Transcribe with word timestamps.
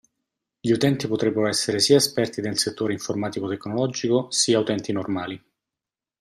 Gli 0.59 0.71
utenti 0.71 1.07
potrebbero 1.07 1.45
essere 1.47 1.77
sia 1.79 1.97
esperti 1.97 2.41
nel 2.41 2.57
settore 2.57 2.91
informatico/tecnologico, 2.93 4.31
sia 4.31 4.57
utenti 4.57 4.91
normali. 4.91 5.39